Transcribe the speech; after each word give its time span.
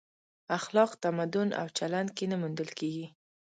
اخلاق 0.57 0.91
تمدن 1.03 1.49
او 1.59 1.67
چلن 1.77 2.05
کې 2.15 2.25
نه 2.31 2.35
موندل 2.41 2.69
کېږي. 2.79 3.07